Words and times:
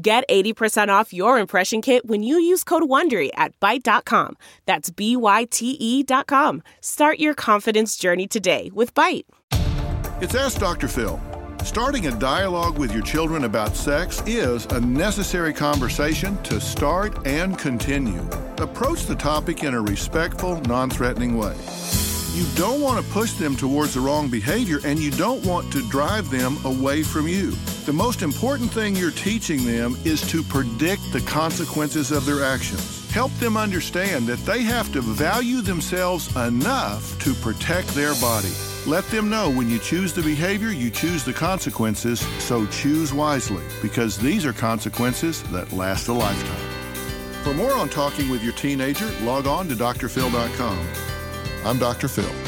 Get 0.00 0.28
80% 0.28 0.90
off 0.90 1.12
your 1.12 1.40
impression 1.40 1.82
kit 1.82 2.06
when 2.06 2.22
you 2.22 2.38
use 2.38 2.62
code 2.62 2.84
WONDERY 2.84 3.30
at 3.34 3.58
Byte.com. 3.58 4.36
That's 4.64 4.90
B-Y-T-E 4.90 6.04
dot 6.04 6.28
com. 6.28 6.62
Start 6.80 7.18
your 7.18 7.34
confidence 7.34 7.96
journey 7.96 8.28
today 8.28 8.70
with 8.72 8.94
Byte. 8.94 9.24
It's 10.22 10.36
Ask 10.36 10.60
Dr. 10.60 10.86
Phil. 10.86 11.20
Starting 11.64 12.06
a 12.06 12.12
dialogue 12.12 12.78
with 12.78 12.92
your 12.92 13.02
children 13.02 13.42
about 13.42 13.74
sex 13.74 14.22
is 14.24 14.66
a 14.66 14.80
necessary 14.80 15.52
conversation 15.52 16.40
to 16.44 16.60
start 16.60 17.26
and 17.26 17.58
continue. 17.58 18.24
Approach 18.58 19.06
the 19.06 19.16
topic 19.16 19.64
in 19.64 19.74
a 19.74 19.80
respectful, 19.80 20.60
non-threatening 20.60 21.36
way. 21.36 21.56
You 22.34 22.46
don't 22.54 22.80
want 22.80 23.04
to 23.04 23.12
push 23.12 23.32
them 23.32 23.56
towards 23.56 23.94
the 23.94 24.00
wrong 24.00 24.28
behavior 24.30 24.78
and 24.84 25.00
you 25.00 25.10
don't 25.10 25.44
want 25.44 25.72
to 25.72 25.82
drive 25.88 26.30
them 26.30 26.56
away 26.64 27.02
from 27.02 27.26
you. 27.26 27.52
The 27.88 27.94
most 27.94 28.20
important 28.20 28.70
thing 28.70 28.94
you're 28.94 29.10
teaching 29.10 29.64
them 29.64 29.96
is 30.04 30.20
to 30.30 30.42
predict 30.42 31.10
the 31.10 31.22
consequences 31.22 32.10
of 32.10 32.26
their 32.26 32.44
actions. 32.44 33.10
Help 33.12 33.32
them 33.36 33.56
understand 33.56 34.26
that 34.26 34.44
they 34.44 34.60
have 34.62 34.92
to 34.92 35.00
value 35.00 35.62
themselves 35.62 36.28
enough 36.36 37.18
to 37.20 37.32
protect 37.32 37.88
their 37.94 38.14
body. 38.16 38.52
Let 38.86 39.04
them 39.06 39.30
know 39.30 39.48
when 39.48 39.70
you 39.70 39.78
choose 39.78 40.12
the 40.12 40.20
behavior, 40.20 40.68
you 40.68 40.90
choose 40.90 41.24
the 41.24 41.32
consequences, 41.32 42.20
so 42.44 42.66
choose 42.66 43.14
wisely 43.14 43.64
because 43.80 44.18
these 44.18 44.44
are 44.44 44.52
consequences 44.52 45.42
that 45.44 45.72
last 45.72 46.08
a 46.08 46.12
lifetime. 46.12 47.42
For 47.42 47.54
more 47.54 47.72
on 47.72 47.88
talking 47.88 48.28
with 48.28 48.44
your 48.44 48.52
teenager, 48.52 49.10
log 49.22 49.46
on 49.46 49.66
to 49.68 49.74
drphil.com. 49.74 50.88
I'm 51.64 51.78
Dr. 51.78 52.08
Phil. 52.08 52.47